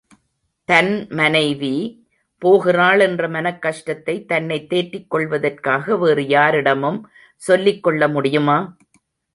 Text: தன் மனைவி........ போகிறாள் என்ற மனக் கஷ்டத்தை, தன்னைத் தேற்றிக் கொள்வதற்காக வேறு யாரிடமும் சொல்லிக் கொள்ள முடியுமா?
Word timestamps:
தன் 0.69 0.89
மனைவி........ 1.09 1.73
போகிறாள் 2.41 2.99
என்ற 2.99 3.27
மனக் 3.27 3.61
கஷ்டத்தை, 3.61 4.25
தன்னைத் 4.25 4.69
தேற்றிக் 4.69 5.09
கொள்வதற்காக 5.09 5.97
வேறு 5.97 6.27
யாரிடமும் 6.27 6.99
சொல்லிக் 7.41 7.83
கொள்ள 7.83 8.07
முடியுமா? 8.07 8.59